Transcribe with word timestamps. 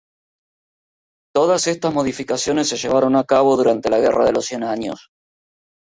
Todas 1.31 1.67
estas 1.67 1.93
modificaciones 1.93 2.67
se 2.67 2.75
llevaron 2.77 3.15
a 3.15 3.23
cabo 3.23 3.55
durante 3.55 3.91
la 3.91 3.99
Guerra 3.99 4.25
de 4.25 4.31
los 4.33 4.47
Cien 4.47 4.63
Años. 4.63 5.11